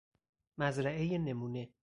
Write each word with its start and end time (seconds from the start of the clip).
مزرعه 0.57 1.17
نمونه 1.17 1.69